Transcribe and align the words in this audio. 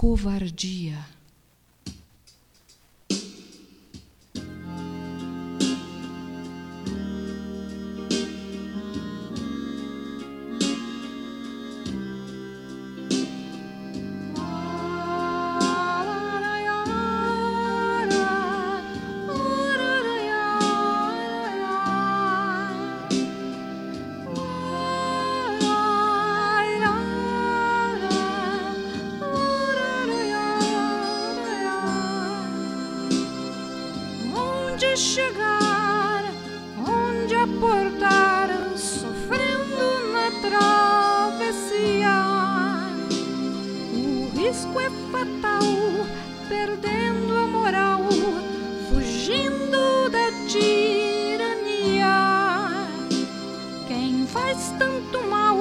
covardia. 0.00 0.96
Onde 34.82 34.96
chegar, 34.96 36.24
onde 36.78 37.34
aportar, 37.34 38.48
sofrendo 38.78 40.08
na 40.10 40.30
travessia. 41.36 42.16
O 43.92 44.30
risco 44.38 44.80
é 44.80 44.88
fatal, 45.12 45.66
perdendo 46.48 47.36
a 47.36 47.46
moral, 47.46 48.08
fugindo 48.88 50.08
da 50.08 50.32
tirania. 50.48 52.16
Quem 53.86 54.26
faz 54.26 54.72
tanto 54.78 55.22
mal, 55.28 55.58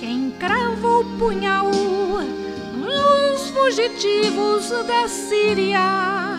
quem 0.00 0.32
crava 0.32 0.88
o 0.88 1.04
punhal, 1.16 1.70
os 1.70 3.50
fugitivos 3.50 4.68
da 4.84 5.06
Síria. 5.06 6.31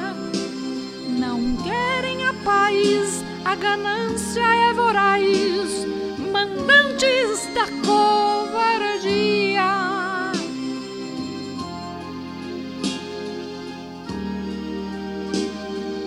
A 3.54 3.56
ganância 3.56 4.42
é 4.42 4.74
voraz, 4.74 5.86
mandantes 6.32 7.46
da 7.54 7.68
covardia. 7.86 9.62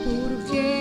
Porque 0.03 0.76